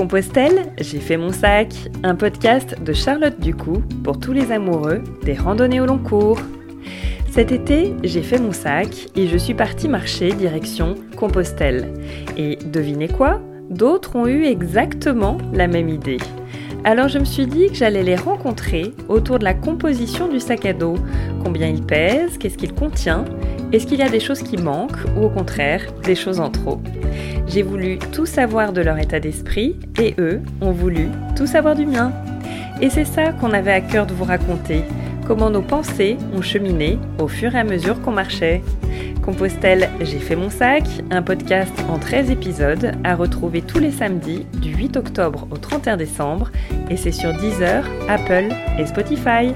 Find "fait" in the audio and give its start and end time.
0.98-1.18, 8.22-8.38, 40.18-40.34